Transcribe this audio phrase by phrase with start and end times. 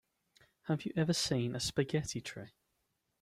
[0.63, 2.53] Have you ever seen a spaghetti tree?